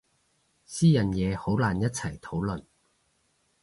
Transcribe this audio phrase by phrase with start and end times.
[0.65, 2.65] 私人嘢好難一齊討論